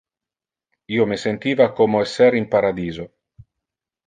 [0.95, 3.07] Io me sentiva como esser in paradiso.